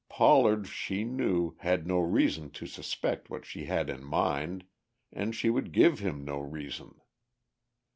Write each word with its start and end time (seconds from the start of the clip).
Pollard, 0.09 0.65
she 0.67 1.03
knew, 1.03 1.53
had 1.59 1.85
no 1.85 1.99
reason 1.99 2.49
to 2.49 2.65
suspect 2.65 3.29
what 3.29 3.45
she 3.45 3.65
had 3.65 3.87
in 3.87 4.03
mind, 4.03 4.63
and 5.13 5.35
she 5.35 5.51
would 5.51 5.71
give 5.71 5.99
him 5.99 6.25
no 6.25 6.39
reason. 6.39 6.99